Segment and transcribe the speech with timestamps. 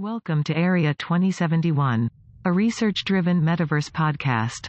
[0.00, 2.10] Welcome to Area 2071,
[2.44, 4.68] a research driven metaverse podcast.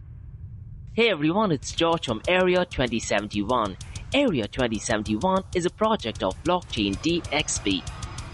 [0.94, 3.76] Hey everyone, it's George from Area 2071.
[4.14, 7.82] Area 2071 is a project of Blockchain DXB.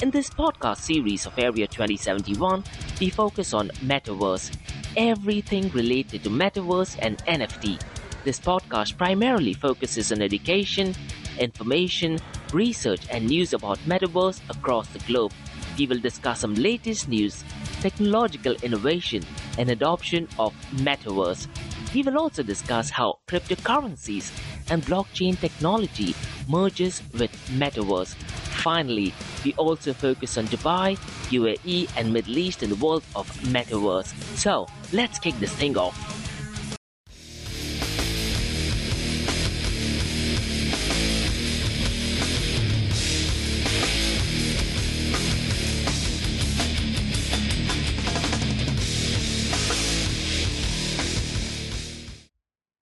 [0.03, 2.61] In this podcast series of Area 2071,
[2.99, 4.53] we focus on metaverse,
[4.97, 7.81] everything related to metaverse and NFT.
[8.25, 10.93] This podcast primarily focuses on education,
[11.39, 12.19] information,
[12.51, 15.31] research, and news about metaverse across the globe.
[15.77, 17.43] We will discuss some latest news,
[17.81, 19.23] technological innovation,
[19.57, 21.47] and adoption of metaverse.
[21.93, 24.31] We will also discuss how cryptocurrencies
[24.69, 26.15] and blockchain technology
[26.47, 28.15] merges with metaverse.
[28.63, 30.97] Finally, we also focus on Dubai,
[31.31, 34.13] UAE, and Middle East in the world of metaverse.
[34.37, 36.30] So, let's kick this thing off.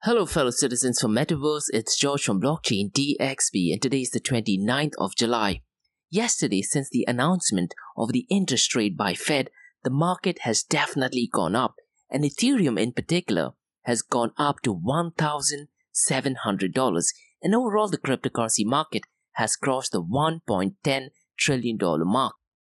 [0.09, 1.65] Hello, fellow citizens from Metaverse.
[1.71, 5.61] It's George from Blockchain DXB, and today is the 29th of July.
[6.09, 9.51] Yesterday, since the announcement of the interest rate by Fed,
[9.83, 11.75] the market has definitely gone up,
[12.09, 13.51] and Ethereum in particular
[13.83, 17.05] has gone up to $1,700,
[17.43, 22.33] and overall, the cryptocurrency market has crossed the $1.10 trillion mark.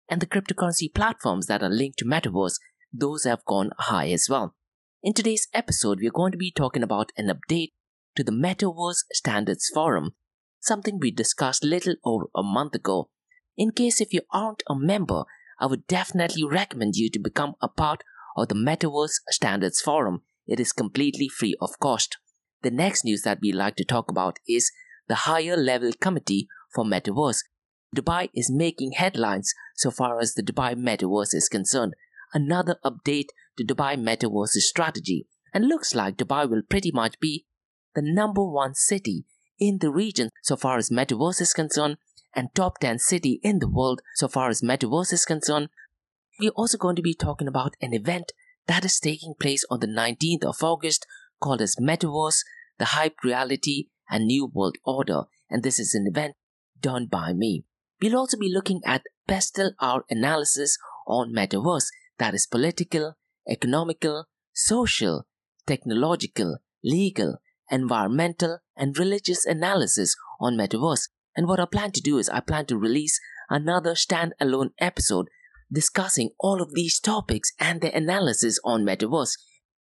[0.06, 2.58] And the cryptocurrency platforms that are linked to Metaverse,
[2.92, 4.54] those have gone high as well.
[5.04, 7.72] In today's episode, we are going to be talking about an update
[8.14, 10.12] to the Metaverse Standards Forum,
[10.60, 13.10] something we discussed little over a month ago.
[13.56, 15.24] In case if you aren't a member,
[15.58, 18.04] I would definitely recommend you to become a part
[18.36, 20.22] of the Metaverse Standards Forum.
[20.46, 22.18] It is completely free of cost.
[22.62, 24.70] The next news that we like to talk about is
[25.08, 27.40] the higher level committee for Metaverse.
[27.96, 31.94] Dubai is making headlines so far as the Dubai Metaverse is concerned.
[32.32, 37.46] Another update to Dubai metaverse strategy, and looks like Dubai will pretty much be
[37.94, 39.24] the number one city
[39.58, 41.96] in the region so far as Metaverse is concerned,
[42.34, 45.68] and top 10 city in the world so far as Metaverse is concerned.
[46.40, 48.32] We're also going to be talking about an event
[48.66, 51.06] that is taking place on the 19th of August
[51.40, 52.40] called as Metaverse,
[52.78, 56.34] the Hype Reality and New World Order, and this is an event
[56.80, 57.64] done by me.
[58.00, 61.88] We'll also be looking at Pestel R analysis on Metaverse
[62.18, 63.16] that is political,
[63.48, 65.26] economical, social,
[65.66, 67.38] technological, legal,
[67.70, 71.08] environmental, and religious analysis on Metaverse.
[71.36, 75.28] And what I plan to do is I plan to release another standalone episode
[75.72, 79.38] discussing all of these topics and their analysis on Metaverse.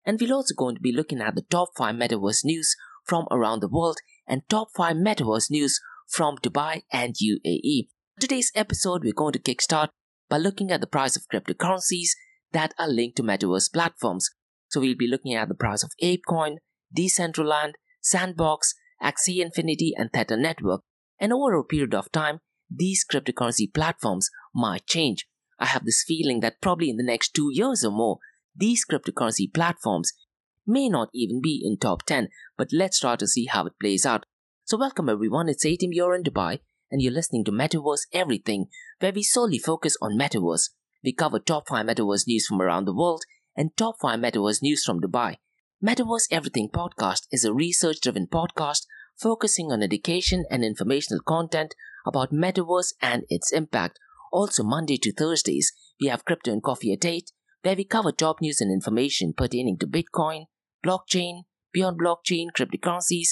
[0.05, 3.61] And we're also going to be looking at the top 5 Metaverse news from around
[3.61, 7.87] the world and top 5 Metaverse news from Dubai and UAE.
[8.19, 9.89] Today's episode, we're going to kickstart
[10.29, 12.11] by looking at the price of cryptocurrencies
[12.53, 14.29] that are linked to metaverse platforms.
[14.69, 16.57] So we'll be looking at the price of ApeCoin,
[16.97, 20.81] Decentraland, Sandbox, Axie Infinity, and Theta Network.
[21.19, 25.27] And over a period of time, these cryptocurrency platforms might change.
[25.59, 28.17] I have this feeling that probably in the next two years or more,
[28.55, 30.13] these cryptocurrency platforms
[30.65, 34.05] may not even be in top 10, but let's try to see how it plays
[34.05, 34.25] out.
[34.65, 36.59] So welcome everyone, it's ATM you're in Dubai,
[36.89, 38.67] and you're listening to Metaverse Everything,
[38.99, 40.69] where we solely focus on Metaverse.
[41.03, 43.23] We cover top 5 Metaverse news from around the world
[43.57, 45.35] and top 5 Metaverse news from Dubai.
[45.83, 48.85] Metaverse Everything podcast is a research driven podcast
[49.19, 51.75] focusing on education and informational content
[52.05, 53.99] about Metaverse and its impact.
[54.31, 57.31] Also, Monday to Thursdays, we have Crypto and Coffee at 8,
[57.63, 60.45] where we cover top news and information pertaining to Bitcoin,
[60.85, 61.41] blockchain,
[61.73, 63.31] beyond blockchain, cryptocurrencies,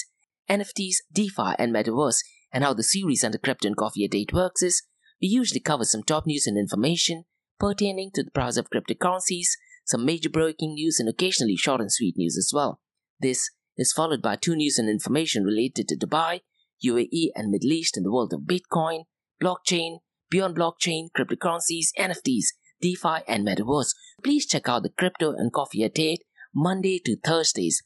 [0.50, 2.18] NFTs, DeFi, and Metaverse.
[2.52, 4.82] And how the series under Crypto and Coffee at 8 works is
[5.22, 7.24] we usually cover some top news and information
[7.62, 9.50] pertaining to the price of cryptocurrencies,
[9.84, 12.80] some major breaking news, and occasionally short and sweet news as well.
[13.20, 16.40] This is followed by two news and information related to Dubai,
[16.84, 19.04] UAE, and Middle East in the world of Bitcoin,
[19.40, 22.46] blockchain, beyond blockchain, cryptocurrencies, NFTs,
[22.80, 23.94] DeFi, and Metaverse.
[24.24, 27.84] Please check out the Crypto and Coffee at 8, Monday to Thursdays.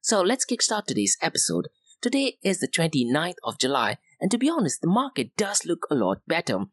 [0.00, 1.66] So let's kickstart today's episode.
[2.00, 5.96] Today is the 29th of July, and to be honest, the market does look a
[5.96, 6.66] lot better.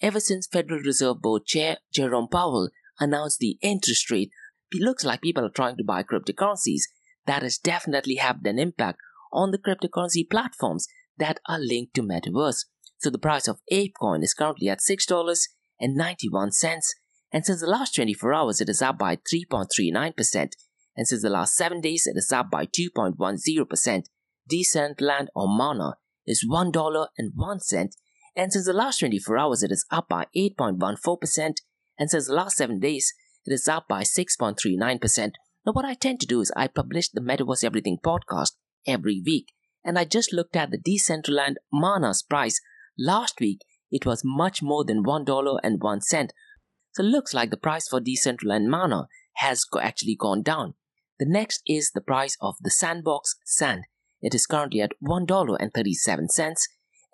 [0.00, 2.70] Ever since Federal Reserve Board Chair Jerome Powell
[3.00, 4.30] announced the interest rate,
[4.70, 6.82] it looks like people are trying to buy cryptocurrencies.
[7.26, 8.98] That has definitely had an impact
[9.32, 10.86] on the cryptocurrency platforms
[11.18, 12.66] that are linked to Metaverse.
[12.98, 16.94] So the price of ApeCoin is currently at $6.91.
[17.32, 20.52] And since the last 24 hours, it is up by 3.39%.
[20.96, 24.04] And since the last 7 days, it is up by 2.10%.
[24.50, 25.96] Decentraland or Mana
[26.26, 27.88] is $1.01
[28.36, 31.54] and since the last 24 hours it is up by 8.14%
[31.98, 35.32] and since the last 7 days, it is up by 6.39%.
[35.64, 38.52] Now, what I tend to do is I publish the Metaverse Everything podcast
[38.86, 39.52] every week,
[39.84, 42.60] and I just looked at the Decentraland Mana's price.
[42.98, 43.60] Last week,
[43.90, 46.02] it was much more than $1.01.
[46.02, 49.06] So it looks like the price for Decentraland Mana
[49.36, 50.74] has actually gone down.
[51.18, 53.84] The next is the price of the Sandbox Sand.
[54.20, 56.56] It is currently at $1.37,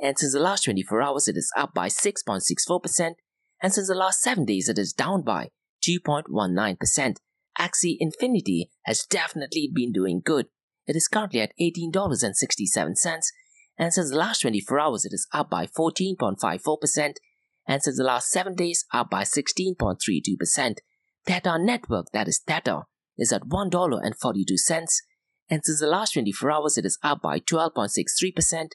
[0.02, 3.14] and since the last 24 hours, it is up by 6.64%,
[3.62, 5.50] and since the last 7 days, it is down by
[5.88, 7.16] 2.19%.
[7.58, 10.46] Axie Infinity has definitely been doing good.
[10.86, 13.32] It is currently at $18.67,
[13.78, 17.14] and since the last 24 hours, it is up by 14.54%,
[17.68, 20.78] and since the last 7 days, up by 16.32%.
[21.24, 22.82] Theta Network, that is Theta,
[23.16, 24.02] is at $1.42,
[25.48, 28.70] and since the last 24 hours, it is up by 12.63%,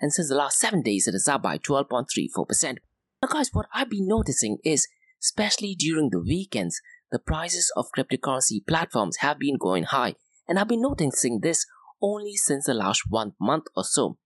[0.00, 2.78] and since the last 7 days, it is up by 12.34%.
[3.22, 4.88] Now, guys, what I've been noticing is,
[5.22, 6.80] especially during the weekends,
[7.12, 10.14] the prices of cryptocurrency platforms have been going high,
[10.48, 11.66] and I've been noticing this
[12.00, 14.16] only since the last one month or so.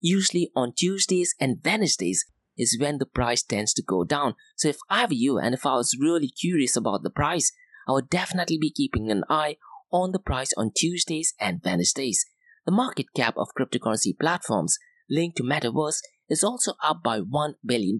[0.00, 2.24] Usually on Tuesdays and Wednesdays
[2.56, 4.34] is when the price tends to go down.
[4.56, 7.50] So if I were you and if I was really curious about the price,
[7.88, 9.56] I would definitely be keeping an eye
[9.90, 12.26] on the price on Tuesdays and Wednesdays.
[12.66, 14.78] The market cap of cryptocurrency platforms
[15.10, 17.98] linked to Metaverse is also up by $1 billion.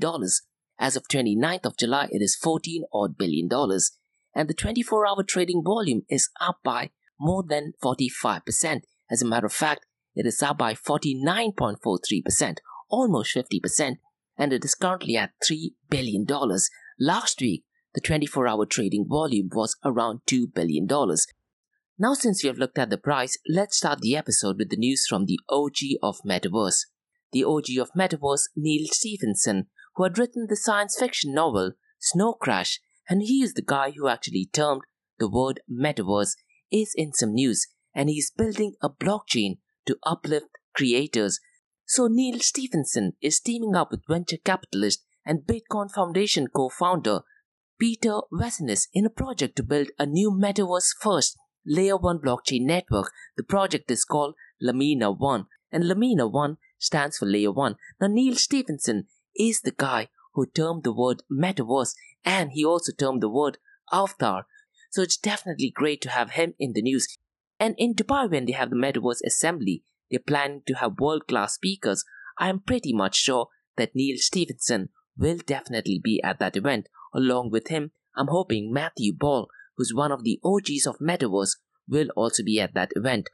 [0.79, 3.93] As of 29th of July, it is 14 odd billion dollars
[4.35, 8.83] and the 24 hour trading volume is up by more than 45%.
[9.11, 9.85] As a matter of fact,
[10.15, 12.59] it is up by 49.43%,
[12.89, 13.97] almost 50%,
[14.37, 16.27] and it is currently at $3 billion.
[17.01, 17.65] Last week,
[17.95, 20.87] the 24 hour trading volume was around $2 billion.
[21.99, 25.05] Now, since we have looked at the price, let's start the episode with the news
[25.09, 26.85] from the OG of Metaverse.
[27.33, 29.67] The OG of Metaverse, Neal Stephenson,
[29.97, 34.09] who had written the science fiction novel Snow Crash, and he is the guy who
[34.09, 34.83] actually termed
[35.19, 36.37] the word metaverse
[36.71, 41.41] is in some news and he's building a blockchain to uplift creators.
[41.87, 47.23] So Neal Stephenson is teaming up with venture capitalist and Bitcoin Foundation co-founder
[47.79, 51.37] Peter Vessenes in a project to build a new metaverse first
[51.67, 53.13] layer 1 blockchain network.
[53.37, 57.77] The project is called Lamina 1 and Lamina 1 stands for layer 1.
[58.01, 61.95] Now Neal Stephenson is the guy who termed the word metaverse
[62.25, 63.59] and he also termed the word
[63.93, 64.47] avatar.
[64.91, 67.07] So it's definitely great to have him in the news.
[67.61, 71.55] And in Dubai, when they have the Metaverse Assembly, they're planning to have world class
[71.55, 72.05] speakers.
[72.39, 76.89] I am pretty much sure that Neal Stephenson will definitely be at that event.
[77.13, 81.57] Along with him, I'm hoping Matthew Ball, who's one of the OGs of Metaverse,
[81.89, 83.31] will also be at that event.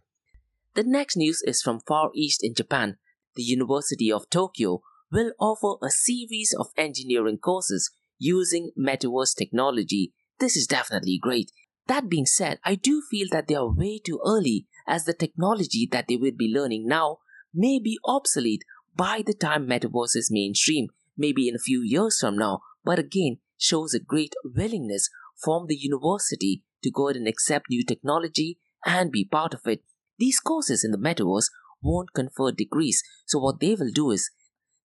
[0.74, 2.96] The next news is from Far East in Japan.
[3.36, 10.12] The University of Tokyo will offer a series of engineering courses using metaverse technology.
[10.38, 11.50] This is definitely great.
[11.86, 15.88] That being said, I do feel that they are way too early as the technology
[15.92, 17.18] that they will be learning now
[17.52, 18.64] may be obsolete
[18.96, 23.38] by the time metaverse is mainstream, maybe in a few years from now, but again
[23.58, 25.08] shows a great willingness
[25.42, 29.82] from the university to go ahead and accept new technology and be part of it.
[30.18, 31.48] These courses in the metaverse
[31.84, 34.30] won't confer degrees, so what they will do is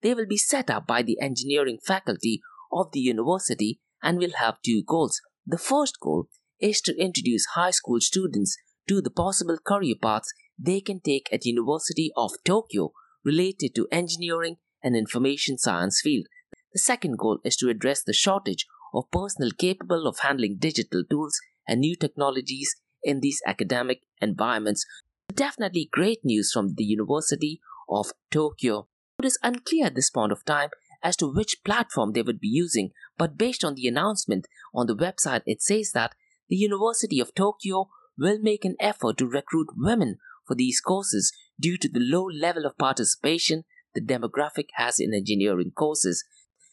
[0.01, 2.41] they will be set up by the engineering faculty
[2.71, 5.21] of the university and will have two goals.
[5.45, 6.27] The first goal
[6.59, 8.57] is to introduce high school students
[8.87, 12.91] to the possible career paths they can take at University of Tokyo
[13.23, 16.25] related to engineering and information science field.
[16.73, 21.39] The second goal is to address the shortage of personnel capable of handling digital tools
[21.67, 24.85] and new technologies in these academic environments.
[25.33, 28.87] Definitely great news from the University of Tokyo.
[29.19, 30.69] It is unclear at this point of time
[31.03, 34.95] as to which platform they would be using, but based on the announcement on the
[34.95, 36.13] website, it says that
[36.49, 41.77] the University of Tokyo will make an effort to recruit women for these courses due
[41.77, 46.25] to the low level of participation the demographic has in engineering courses.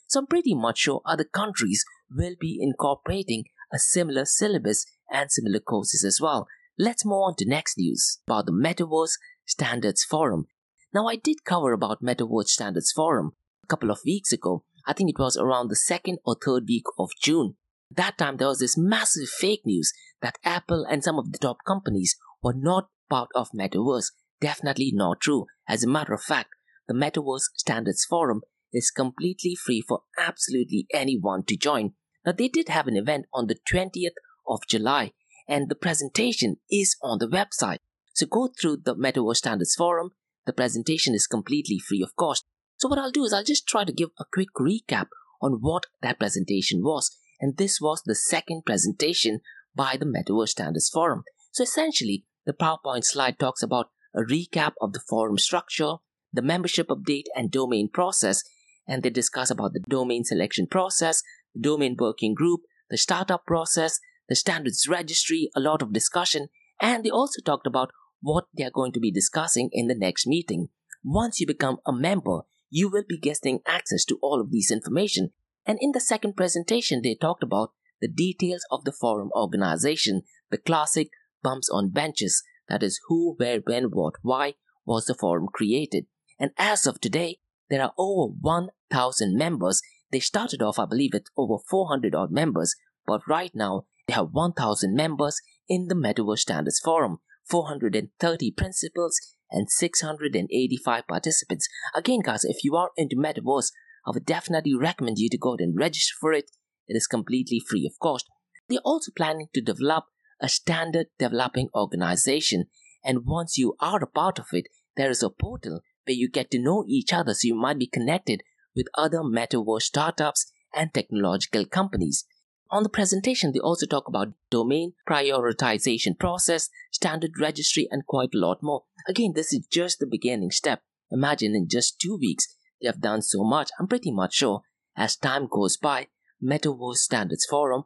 [0.07, 5.61] So I'm pretty much sure other countries will be incorporating a similar syllabus and similar
[5.61, 6.47] courses as well.
[6.79, 9.13] Let's move on to next news about the Metaverse
[9.47, 10.45] Standards Forum.
[10.93, 13.33] Now I did cover about Metaverse Standards Forum
[13.65, 14.63] a couple of weeks ago.
[14.87, 17.57] I think it was around the second or third week of June.
[17.91, 19.91] That time there was this massive fake news
[20.21, 24.13] that Apple and some of the top companies were not part of Metaverse.
[24.43, 25.47] Definitely not true.
[25.67, 26.51] As a matter of fact,
[26.89, 31.93] the Metaverse Standards Forum is completely free for absolutely anyone to join.
[32.27, 34.17] Now, they did have an event on the 20th
[34.47, 35.13] of July,
[35.49, 37.79] and the presentation is on the website.
[38.15, 40.11] So go through the Metaverse Standards Forum.
[40.47, 42.45] The presentation is completely free of cost.
[42.79, 45.07] So what I'll do is I'll just try to give a quick recap
[45.41, 47.11] on what that presentation was.
[47.39, 49.41] and this was the second presentation
[49.75, 51.23] by the Metaverse Standards Forum.
[51.53, 55.97] So essentially, the PowerPoint slide talks about a recap of the forum structure,
[56.33, 58.43] the membership update and domain process,
[58.89, 61.23] and they discuss about the domain selection process,
[61.55, 63.99] the domain working group, the startup process,
[64.29, 66.49] the standards registry, a lot of discussion,
[66.81, 67.91] and they also talked about
[68.21, 70.69] what they are going to be discussing in the next meeting.
[71.05, 72.41] Once you become a member,
[72.71, 75.31] you will be getting access to all of these information.
[75.65, 80.59] And in the second presentation, they talked about the details of the forum organization, the
[80.59, 81.09] classic
[81.43, 84.55] bumps on benches, that is who, where, when, what, why
[84.85, 86.07] was the forum created.
[86.39, 87.39] And as of today,
[87.71, 89.81] there are over 1,000 members.
[90.11, 92.75] They started off, I believe, with over 400 odd members,
[93.07, 99.19] but right now they have 1,000 members in the Metaverse Standards Forum, 430 principals,
[99.51, 101.69] and 685 participants.
[101.95, 103.71] Again, guys, if you are into Metaverse,
[104.07, 106.51] I would definitely recommend you to go and register for it.
[106.87, 108.27] It is completely free of cost.
[108.69, 110.05] They're also planning to develop
[110.41, 112.67] a standard developing organization,
[113.05, 116.51] and once you are a part of it, there is a portal where you get
[116.53, 118.43] to know each other so you might be connected
[118.75, 122.25] with other metaverse startups and technological companies.
[122.71, 128.39] On the presentation, they also talk about domain prioritization process, standard registry, and quite a
[128.39, 128.85] lot more.
[129.09, 130.83] Again, this is just the beginning step.
[131.11, 132.49] Imagine in just two weeks,
[132.81, 133.71] they have done so much.
[133.79, 134.63] I'm pretty much sure
[134.97, 136.09] as time goes by,
[136.43, 137.85] Metaverse Standards Forum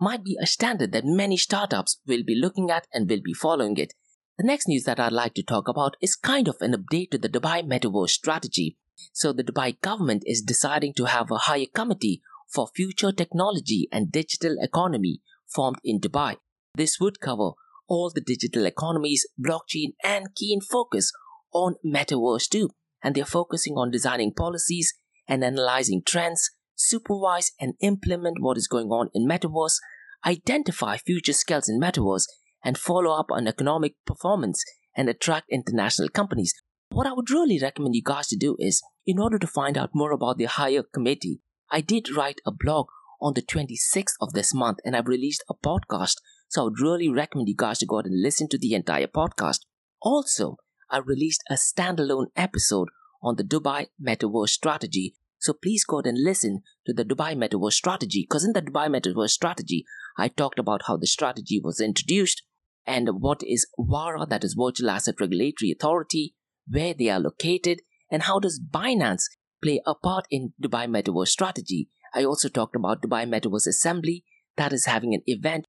[0.00, 3.76] might be a standard that many startups will be looking at and will be following
[3.76, 3.94] it.
[4.38, 7.18] The next news that I'd like to talk about is kind of an update to
[7.18, 8.78] the Dubai Metaverse strategy.
[9.12, 14.12] So, the Dubai government is deciding to have a higher committee for future technology and
[14.12, 15.20] digital economy
[15.52, 16.36] formed in Dubai.
[16.74, 17.52] This would cover
[17.88, 21.12] all the digital economies, blockchain, and keen focus
[21.52, 22.70] on metaverse too.
[23.02, 24.94] And they're focusing on designing policies
[25.28, 29.78] and analyzing trends, supervise and implement what is going on in metaverse,
[30.24, 32.26] identify future skills in metaverse,
[32.64, 34.62] and follow up on economic performance
[34.96, 36.54] and attract international companies.
[36.90, 39.90] What I would really recommend you guys to do is, in order to find out
[39.94, 41.40] more about the higher committee,
[41.72, 42.88] I did write a blog
[43.18, 46.16] on the 26th of this month and I've released a podcast.
[46.48, 49.06] So I would really recommend you guys to go out and listen to the entire
[49.06, 49.60] podcast.
[50.02, 50.58] Also,
[50.90, 52.88] I released a standalone episode
[53.22, 55.14] on the Dubai Metaverse strategy.
[55.38, 58.88] So please go out and listen to the Dubai Metaverse strategy because in the Dubai
[58.88, 59.86] Metaverse strategy,
[60.18, 62.42] I talked about how the strategy was introduced
[62.86, 66.34] and what is VARA, that is Virtual Asset Regulatory Authority,
[66.68, 69.22] where they are located, and how does Binance
[69.62, 71.88] play a part in Dubai Metaverse strategy.
[72.14, 74.24] I also talked about Dubai Metaverse Assembly
[74.56, 75.66] that is having an event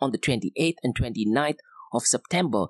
[0.00, 1.58] on the 28th and 29th
[1.92, 2.66] of September.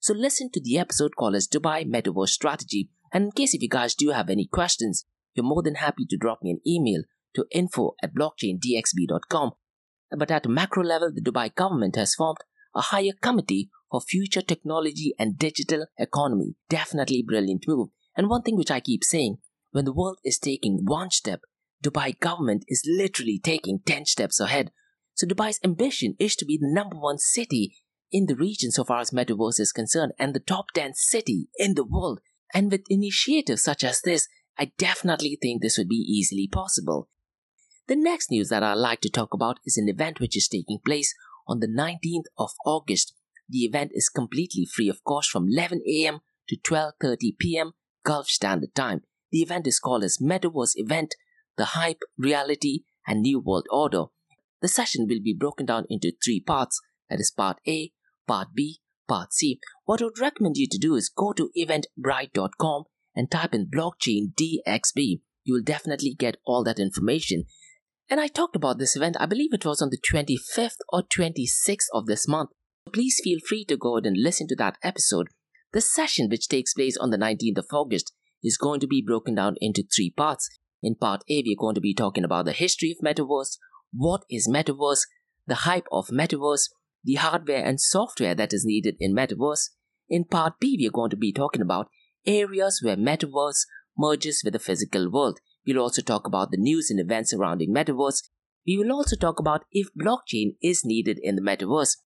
[0.00, 2.90] So listen to the episode called as Dubai Metaverse Strategy.
[3.12, 5.04] And in case if you guys do have any questions,
[5.34, 7.02] you're more than happy to drop me an email
[7.34, 9.52] to info at blockchaindxb.com.
[10.16, 12.38] But at a macro level, the Dubai government has formed
[12.74, 16.56] a higher committee for future technology and digital economy.
[16.68, 17.88] Definitely brilliant move.
[18.16, 19.38] And one thing which I keep saying,
[19.74, 21.40] when the world is taking one step,
[21.82, 24.70] Dubai government is literally taking 10 steps ahead.
[25.14, 27.74] So Dubai's ambition is to be the number one city
[28.12, 31.74] in the region so far as metaverse is concerned and the top 10 city in
[31.74, 32.20] the world.
[32.54, 37.08] And with initiatives such as this, I definitely think this would be easily possible.
[37.88, 40.78] The next news that I'd like to talk about is an event which is taking
[40.86, 41.12] place
[41.48, 43.12] on the 19th of August.
[43.48, 46.20] The event is completely free of cost from 11 a.m.
[46.48, 47.72] to 12:30 p.m.
[48.04, 49.02] Gulf Standard Time.
[49.34, 51.16] The event is called as Metaverse Event,
[51.56, 54.04] The Hype, Reality, and New World Order.
[54.62, 57.90] The session will be broken down into three parts, that is part A,
[58.28, 59.58] part B, part C.
[59.86, 62.84] What I would recommend you to do is go to eventbrite.com
[63.16, 65.22] and type in blockchain DXB.
[65.42, 67.46] You will definitely get all that information.
[68.08, 71.88] And I talked about this event, I believe it was on the 25th or 26th
[71.92, 72.50] of this month.
[72.92, 75.26] Please feel free to go ahead and listen to that episode.
[75.72, 78.12] The session, which takes place on the 19th of August,
[78.44, 80.48] is going to be broken down into three parts.
[80.82, 83.56] In part A, we're going to be talking about the history of metaverse,
[83.92, 85.00] what is metaverse,
[85.46, 86.68] the hype of metaverse,
[87.02, 89.70] the hardware and software that is needed in metaverse.
[90.08, 91.88] In part B, we're going to be talking about
[92.26, 93.64] areas where metaverse
[93.96, 95.40] merges with the physical world.
[95.66, 98.22] We'll also talk about the news and events surrounding metaverse.
[98.66, 101.96] We will also talk about if blockchain is needed in the metaverse.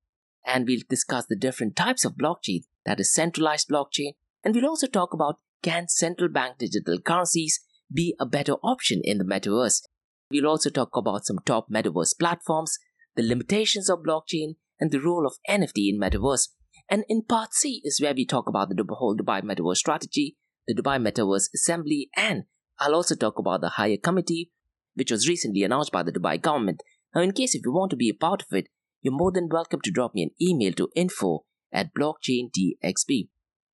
[0.46, 4.12] And we'll discuss the different types of blockchain, that is centralized blockchain.
[4.44, 7.60] And we'll also talk about can central bank digital currencies
[7.92, 9.82] be a better option in the metaverse?
[10.30, 12.78] We'll also talk about some top metaverse platforms,
[13.16, 16.48] the limitations of blockchain, and the role of NFT in metaverse.
[16.90, 20.36] And in part C is where we talk about the whole Dubai Metaverse strategy,
[20.66, 22.44] the Dubai Metaverse Assembly, and
[22.78, 24.50] I'll also talk about the higher committee,
[24.94, 26.82] which was recently announced by the Dubai government.
[27.14, 28.68] Now, in case if you want to be a part of it,
[29.02, 33.28] you're more than welcome to drop me an email to info at blockchaindxb.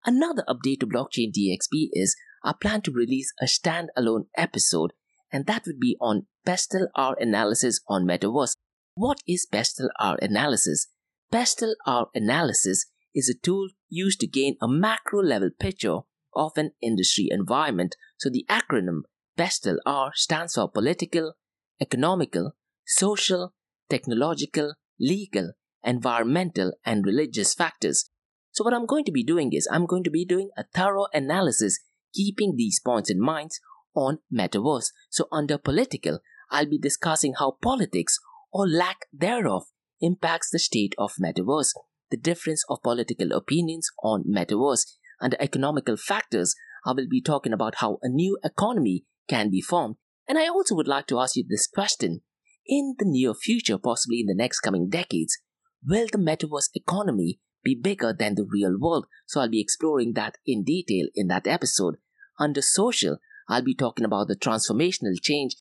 [0.06, 4.92] Another update to Blockchain DXB is our plan to release a standalone episode,
[5.32, 8.54] and that would be on Pestel R analysis on Metaverse.
[8.94, 10.88] What is Pestel R analysis?
[11.32, 16.00] Pestel R analysis is a tool used to gain a macro level picture
[16.34, 17.96] of an industry environment.
[18.18, 19.02] So the acronym
[19.38, 21.32] Pestel R stands for political,
[21.80, 22.52] economical,
[22.84, 23.54] social,
[23.88, 28.10] technological, legal, environmental, and religious factors.
[28.54, 31.08] So, what I'm going to be doing is I'm going to be doing a thorough
[31.12, 31.80] analysis,
[32.14, 33.50] keeping these points in mind
[33.96, 34.92] on metaverse.
[35.10, 36.20] So, under political,
[36.52, 38.16] I'll be discussing how politics
[38.52, 39.64] or lack thereof
[40.00, 41.72] impacts the state of metaverse,
[42.12, 44.84] the difference of political opinions on metaverse.
[45.20, 46.54] Under economical factors,
[46.86, 49.96] I will be talking about how a new economy can be formed.
[50.28, 52.20] And I also would like to ask you this question.
[52.68, 55.38] In the near future, possibly in the next coming decades,
[55.84, 59.06] will the metaverse economy be bigger than the real world?
[59.26, 61.96] So I'll be exploring that in detail in that episode.
[62.38, 63.18] Under social,
[63.48, 65.56] I'll be talking about the transformational change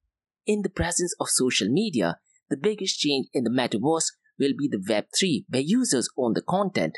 [0.45, 2.17] in the presence of social media.
[2.49, 6.97] The biggest change in the metaverse will be the Web3, where users own the content.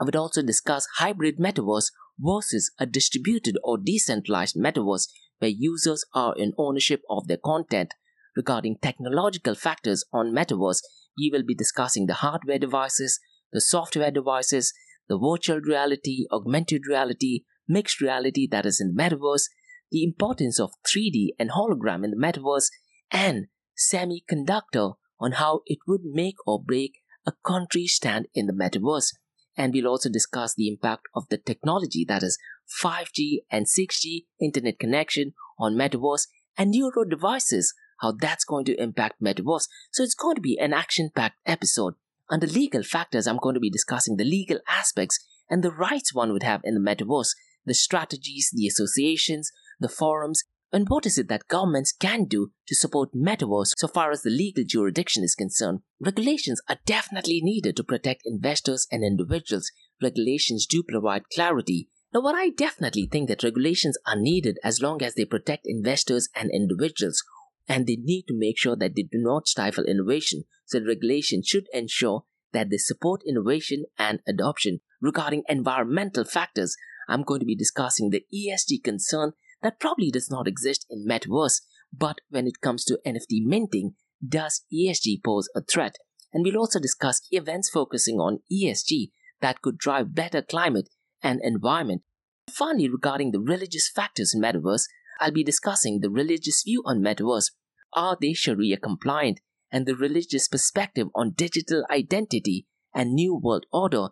[0.00, 5.08] I would also discuss hybrid metaverse versus a distributed or decentralized metaverse,
[5.38, 7.94] where users are in ownership of their content.
[8.36, 10.80] Regarding technological factors on metaverse,
[11.18, 13.20] we will be discussing the hardware devices,
[13.52, 14.72] the software devices,
[15.08, 19.44] the virtual reality, augmented reality, mixed reality that is in the metaverse,
[19.90, 22.68] the importance of 3D and hologram in the metaverse,
[23.10, 26.94] and semiconductor on how it would make or break
[27.26, 29.12] a country stand in the metaverse.
[29.56, 32.38] And we'll also discuss the impact of the technology that is
[32.82, 39.22] 5G and 6G internet connection on metaverse and neuro devices how that's going to impact
[39.22, 39.68] metaverse.
[39.92, 41.94] So it's going to be an action packed episode.
[42.32, 46.32] Under legal factors, I'm going to be discussing the legal aspects and the rights one
[46.32, 47.32] would have in the metaverse,
[47.66, 50.42] the strategies, the associations, the forums,
[50.72, 54.30] and what is it that governments can do to support metaverse so far as the
[54.30, 55.80] legal jurisdiction is concerned.
[56.00, 59.70] Regulations are definitely needed to protect investors and individuals.
[60.00, 61.90] Regulations do provide clarity.
[62.14, 66.30] Now, what I definitely think that regulations are needed as long as they protect investors
[66.34, 67.22] and individuals
[67.68, 70.44] and they need to make sure that they do not stifle innovation.
[70.66, 74.80] So regulation should ensure that they support innovation and adoption.
[75.00, 76.76] Regarding environmental factors,
[77.08, 81.60] I'm going to be discussing the ESG concern that probably does not exist in metaverse,
[81.92, 83.94] but when it comes to NFT minting,
[84.26, 85.96] does ESG pose a threat?
[86.32, 90.88] And we'll also discuss events focusing on ESG that could drive better climate
[91.22, 92.02] and environment.
[92.50, 94.84] Finally, regarding the religious factors in metaverse,
[95.22, 97.52] I'll be discussing the religious view on metaverse.
[97.92, 99.38] Are they Sharia compliant?
[99.70, 104.08] And the religious perspective on digital identity and new world order.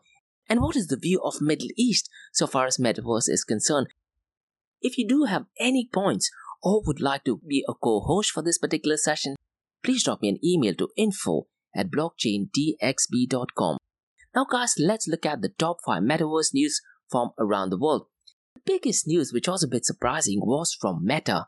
[0.49, 3.89] And what is the view of Middle East so far as metaverse is concerned?
[4.81, 6.31] If you do have any points
[6.63, 9.35] or would like to be a co-host for this particular session,
[9.83, 13.79] please drop me an email to info at blockchaindxb.com.
[14.33, 18.07] Now guys, let's look at the top 5 metaverse news from around the world.
[18.61, 21.47] The biggest news, which was a bit surprising, was from Meta.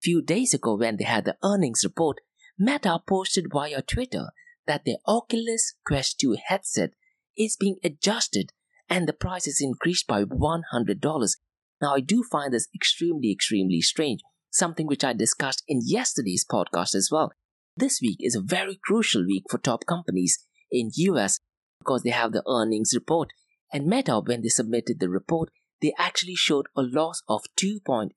[0.00, 2.18] Few days ago, when they had the earnings report,
[2.56, 4.28] Meta posted via Twitter
[4.66, 6.90] that their Oculus Quest 2 headset
[7.36, 8.52] is being adjusted
[8.88, 11.36] and the price is increased by $100.
[11.80, 14.20] Now, I do find this extremely, extremely strange,
[14.50, 17.32] something which I discussed in yesterday's podcast as well.
[17.76, 20.38] This week is a very crucial week for top companies
[20.70, 21.40] in US
[21.80, 23.32] because they have the earnings report.
[23.72, 28.10] And Meta, when they submitted the report, they actually showed a loss of $2.8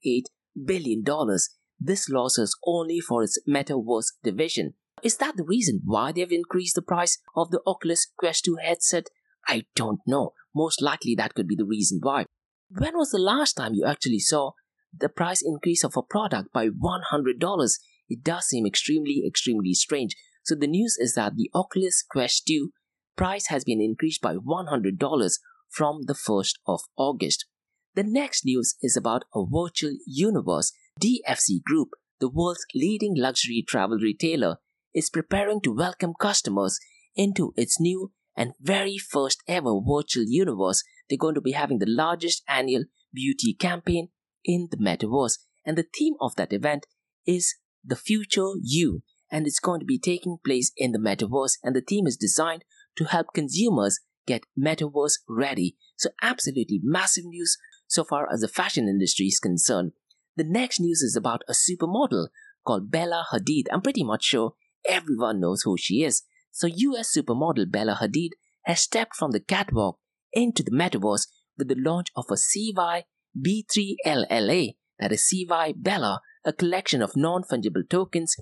[0.64, 1.04] billion.
[1.78, 4.74] This loss is only for its metaverse division.
[5.02, 9.08] Is that the reason why they've increased the price of the Oculus Quest 2 headset?
[9.48, 10.32] I don't know.
[10.54, 12.26] Most likely that could be the reason why.
[12.70, 14.52] When was the last time you actually saw
[14.96, 17.78] the price increase of a product by $100?
[18.08, 20.14] It does seem extremely, extremely strange.
[20.44, 22.70] So the news is that the Oculus Quest 2
[23.16, 25.38] price has been increased by $100
[25.70, 27.46] from the 1st of August.
[27.94, 30.72] The next news is about a virtual universe.
[30.98, 34.56] DFS Group, the world's leading luxury travel retailer,
[34.94, 36.78] is preparing to welcome customers
[37.14, 40.82] into its new and very first ever virtual universe.
[41.08, 44.08] They're going to be having the largest annual beauty campaign
[44.42, 45.40] in the metaverse.
[45.66, 46.86] And the theme of that event
[47.26, 49.02] is the future you.
[49.30, 51.58] And it's going to be taking place in the metaverse.
[51.62, 52.64] And the theme is designed
[52.96, 55.76] to help consumers get metaverse ready.
[55.96, 57.58] So absolutely massive news
[57.92, 59.92] so far as the fashion industry is concerned.
[60.34, 62.28] The next news is about a supermodel
[62.66, 63.64] called Bella Hadid.
[63.70, 64.54] I'm pretty much sure
[64.88, 66.22] everyone knows who she is.
[66.50, 68.30] So, US supermodel Bella Hadid
[68.64, 69.98] has stepped from the catwalk
[70.32, 71.26] into the metaverse
[71.58, 73.04] with the launch of a CY
[73.38, 78.36] B3LLA, that is CY Bella, a collection of non fungible tokens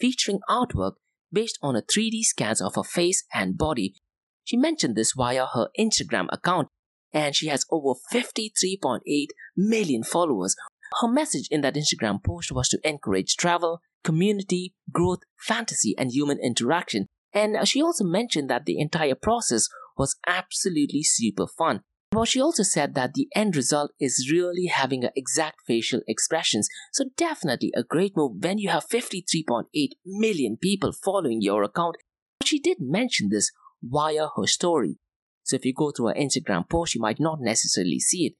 [0.00, 0.94] featuring artwork
[1.32, 3.94] based on a 3D scans of her face and body.
[4.42, 6.68] She mentioned this via her Instagram account
[7.12, 9.00] and she has over 53.8
[9.56, 10.54] million followers.
[11.00, 16.38] Her message in that Instagram post was to encourage travel, community, growth, fantasy, and human
[16.42, 17.06] interaction.
[17.32, 21.82] And she also mentioned that the entire process was absolutely super fun.
[22.10, 26.68] But she also said that the end result is really having exact facial expressions.
[26.92, 29.64] So definitely a great move when you have 53.8
[30.04, 31.96] million people following your account.
[32.40, 34.98] But she did mention this via her story.
[35.50, 38.34] So if you go through her Instagram post, you might not necessarily see it.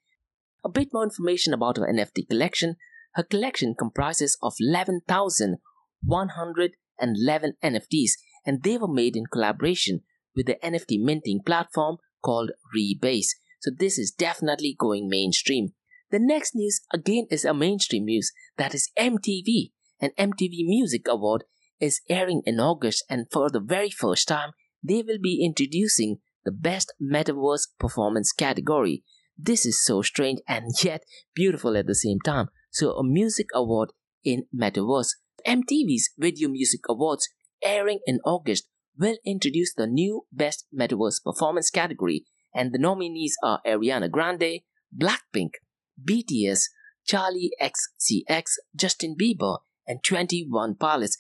[0.65, 2.77] A bit more information about her NFT collection.
[3.15, 8.11] Her collection comprises of 11,111 NFTs
[8.47, 10.03] and they were made in collaboration
[10.37, 13.31] with the NFT minting platform called Rebase.
[13.59, 15.73] So this is definitely going mainstream.
[16.13, 19.73] The next news again is a mainstream news that is MTV.
[20.01, 21.43] An MTV Music Award
[21.81, 26.53] is airing in August and for the very first time they will be introducing the
[26.53, 29.03] best metaverse performance category.
[29.37, 31.03] This is so strange and yet
[31.35, 32.49] beautiful at the same time.
[32.71, 33.93] So a music award
[34.25, 35.11] in metaverse.
[35.47, 37.29] MTV's Video Music Awards
[37.65, 43.61] airing in August will introduce the new Best Metaverse Performance category, and the nominees are
[43.67, 44.61] Ariana Grande,
[44.97, 45.53] Blackpink,
[46.05, 46.65] BTS,
[47.11, 48.45] Charli XCX,
[48.77, 51.17] Justin Bieber, and 21 Pilots.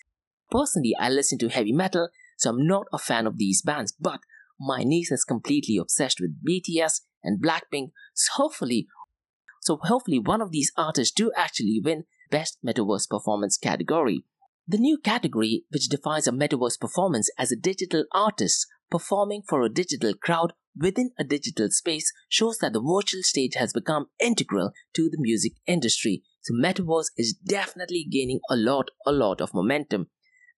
[0.50, 4.20] Personally, I listen to heavy metal, so I'm not a fan of these bands, but
[4.60, 8.86] my niece is completely obsessed with BTS and Blackpink, so hopefully,
[9.62, 14.24] so hopefully one of these artists do actually win Best Metaverse Performance category.
[14.68, 19.68] The new category, which defines a metaverse performance as a digital artist performing for a
[19.68, 25.08] digital crowd within a digital space, shows that the virtual stage has become integral to
[25.10, 26.22] the music industry.
[26.42, 30.08] So, metaverse is definitely gaining a lot, a lot of momentum.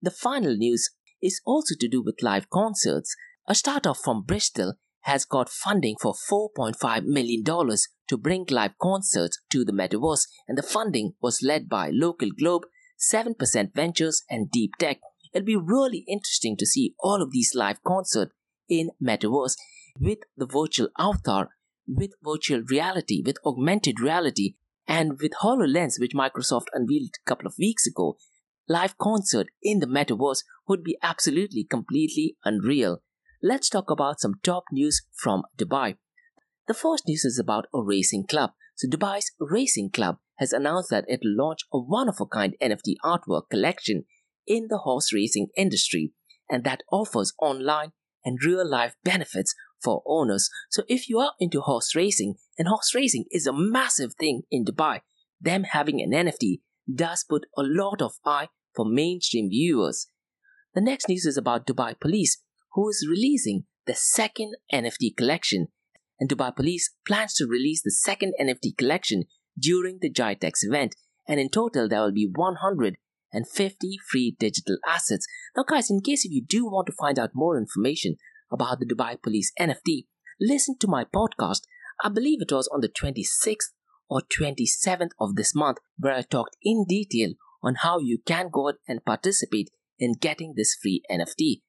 [0.03, 0.91] The final news
[1.23, 3.15] is also to do with live concerts.
[3.47, 9.65] A startup from Bristol has got funding for $4.5 million to bring live concerts to
[9.65, 12.63] the metaverse, and the funding was led by Local Globe
[13.03, 15.01] 7% Ventures, and Deep Tech.
[15.33, 18.33] It'll be really interesting to see all of these live concerts
[18.69, 19.57] in Metaverse
[19.99, 21.51] with the virtual avatar,
[21.87, 24.55] with virtual reality, with augmented reality,
[24.87, 28.17] and with HoloLens, which Microsoft unveiled a couple of weeks ago.
[28.69, 33.03] Live concert in the Metaverse would be absolutely completely unreal.
[33.45, 35.97] Let's talk about some top news from Dubai.
[36.69, 38.51] The first news is about a racing club.
[38.77, 42.55] So Dubai's Racing Club has announced that it will launch a one of a kind
[42.63, 44.05] NFT artwork collection
[44.47, 46.13] in the horse racing industry
[46.49, 47.91] and that offers online
[48.25, 50.49] and real life benefits for owners.
[50.71, 54.65] So if you are into horse racing, and horse racing is a massive thing in
[54.65, 55.01] Dubai,
[55.41, 56.61] them having an NFT
[56.95, 60.07] does put a lot of eye for mainstream viewers.
[60.75, 62.41] The next news is about Dubai Police,
[62.75, 65.69] who is releasing the second NFT collection.
[66.19, 69.25] And Dubai Police plans to release the second NFT collection
[69.59, 70.95] during the GITEX event,
[71.29, 75.27] and in total there will be 150 free digital assets.
[75.57, 78.17] Now, guys, in case if you do want to find out more information
[78.51, 80.07] about the Dubai Police NFT,
[80.41, 81.63] listen to my podcast.
[82.05, 83.73] I believe it was on the 26th
[84.09, 88.73] or 27th of this month, where I talked in detail on how you can go
[88.89, 91.63] and participate in getting this free NFT.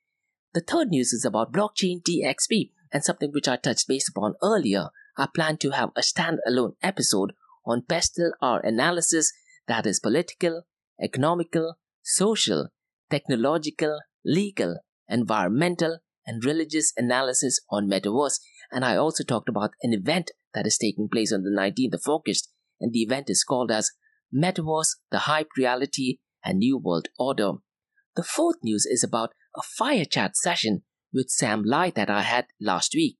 [0.53, 4.89] The third news is about blockchain DXB and something which I touched base upon earlier.
[5.17, 7.33] I plan to have a standalone episode
[7.65, 9.33] on pestle R analysis
[9.67, 10.63] that is political,
[11.01, 12.67] economical, social,
[13.09, 18.39] technological, legal, environmental, and religious analysis on metaverse.
[18.71, 22.07] And I also talked about an event that is taking place on the 19th of
[22.07, 23.91] August, and the event is called as
[24.33, 27.53] Metaverse, the Hype Reality and New World Order.
[28.15, 32.47] The fourth news is about a fire chat session with Sam Lai that I had
[32.59, 33.17] last week.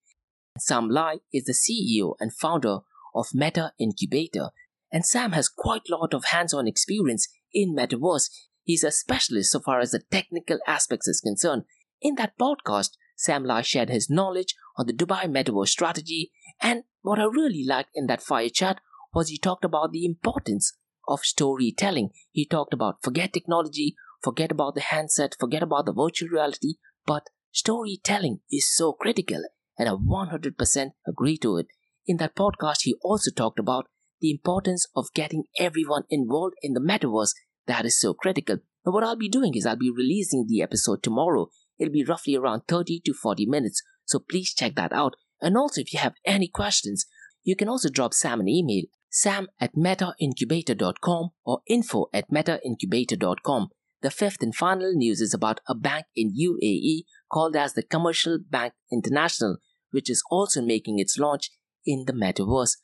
[0.57, 2.79] Sam Lai is the CEO and founder
[3.15, 4.49] of Meta Incubator,
[4.91, 8.29] and Sam has quite a lot of hands-on experience in metaverse.
[8.63, 11.63] He's a specialist so far as the technical aspects is concerned.
[12.01, 17.19] In that podcast, Sam Lai shared his knowledge on the Dubai metaverse strategy, and what
[17.19, 18.79] I really liked in that fire chat
[19.13, 20.73] was he talked about the importance
[21.07, 22.09] of storytelling.
[22.31, 27.29] He talked about forget technology, forget about the handset, forget about the virtual reality, but
[27.51, 29.43] storytelling is so critical,
[29.77, 31.67] and I 100% agree to it.
[32.05, 33.88] In that podcast, he also talked about
[34.19, 37.33] the importance of getting everyone involved in the metaverse
[37.67, 38.57] that is so critical.
[38.83, 41.47] What I'll be doing is I'll be releasing the episode tomorrow.
[41.79, 45.15] It'll be roughly around 30 to 40 minutes, so please check that out.
[45.41, 47.05] And also, if you have any questions,
[47.43, 53.69] you can also drop Sam an email, sam at metaincubator.com or info at metaincubator.com.
[54.03, 58.37] The fifth and final news is about a bank in UAE called as the Commercial
[58.37, 59.57] Bank International,
[59.91, 61.51] which is also making its launch
[61.85, 62.75] in the metaverse.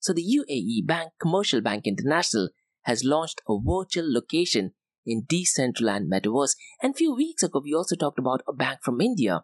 [0.00, 2.48] So the UAE Bank Commercial Bank International
[2.84, 4.72] has launched a virtual location
[5.04, 6.54] in Decentraland Metaverse.
[6.82, 9.42] And few weeks ago, we also talked about a bank from India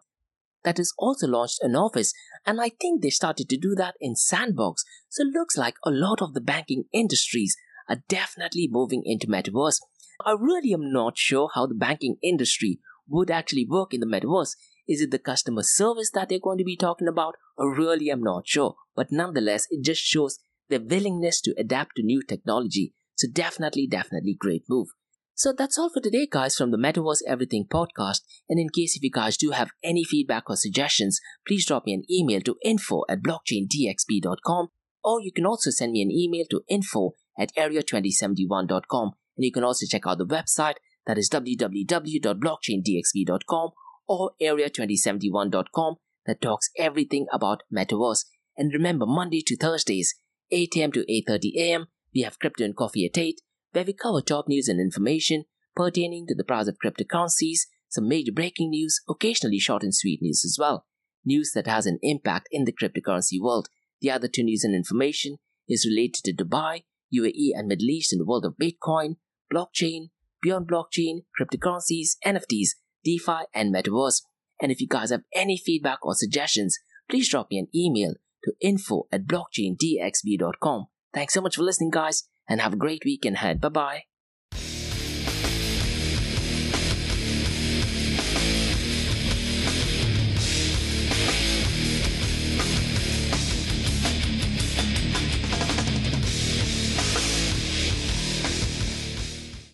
[0.63, 2.11] that has also launched an office.
[2.43, 4.83] And I think they started to do that in Sandbox.
[5.09, 7.55] So it looks like a lot of the banking industries
[7.87, 9.77] are definitely moving into Metaverse.
[10.25, 14.55] I really am not sure how the banking industry would actually work in the Metaverse.
[14.87, 17.35] Is it the customer service that they're going to be talking about?
[17.57, 18.75] Or really, I'm not sure.
[18.95, 22.93] But nonetheless, it just shows their willingness to adapt to new technology.
[23.15, 24.89] So definitely, definitely great move.
[25.35, 28.21] So that's all for today, guys, from the Metaverse Everything podcast.
[28.49, 31.93] And in case if you guys do have any feedback or suggestions, please drop me
[31.93, 34.69] an email to info at blockchaindxb.com
[35.03, 39.11] or you can also send me an email to info at area2071.com.
[39.39, 40.75] And you can also check out the website
[41.07, 43.69] that is www.blockchaindxb.com
[44.05, 48.25] or area2071.com that talks everything about Metaverse.
[48.57, 50.15] And remember, Monday to Thursdays,
[50.51, 50.91] 8 a.m.
[50.91, 53.39] to 8.30 a.m., we have Crypto and Coffee at 8,
[53.71, 58.33] where we cover top news and information pertaining to the price of cryptocurrencies, some major
[58.33, 60.85] breaking news, occasionally short and sweet news as well.
[61.23, 63.69] News that has an impact in the cryptocurrency world.
[64.01, 65.37] The other two news and information
[65.69, 66.83] is related to Dubai,
[67.15, 69.15] UAE, and Middle East in the world of Bitcoin,
[69.53, 70.09] blockchain,
[70.41, 72.69] beyond blockchain, cryptocurrencies, NFTs,
[73.03, 74.21] DeFi, and Metaverse.
[74.61, 76.77] And if you guys have any feedback or suggestions,
[77.09, 80.87] please drop me an email to info at blockchaindxb.com.
[81.13, 83.61] Thanks so much for listening, guys, and have a great weekend ahead.
[83.61, 84.08] Bye bye.